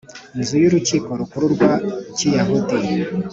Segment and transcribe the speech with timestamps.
[0.39, 1.73] nzu y Urukiko Rukuru rwa
[2.15, 2.77] Kiyahudi